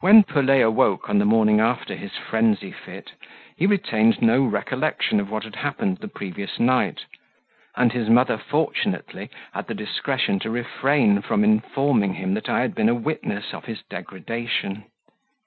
When 0.00 0.22
Pelet 0.22 0.62
awoke 0.62 1.10
on 1.10 1.18
the 1.18 1.26
morning 1.26 1.60
after 1.60 1.94
his 1.94 2.12
frenzy 2.16 2.72
fit, 2.72 3.12
he 3.58 3.66
retained 3.66 4.22
no 4.22 4.42
recollection 4.42 5.20
of 5.20 5.30
what 5.30 5.44
had 5.44 5.56
happened 5.56 5.98
the 5.98 6.08
previous 6.08 6.58
night, 6.58 7.04
and 7.76 7.92
his 7.92 8.08
mother 8.08 8.38
fortunately 8.38 9.28
had 9.52 9.66
the 9.66 9.74
discretion 9.74 10.38
to 10.38 10.50
refrain 10.50 11.20
from 11.20 11.44
informing 11.44 12.14
him 12.14 12.32
that 12.32 12.48
I 12.48 12.60
had 12.60 12.74
been 12.74 12.88
a 12.88 12.94
witness 12.94 13.52
of 13.52 13.66
his 13.66 13.82
degradation. 13.82 14.84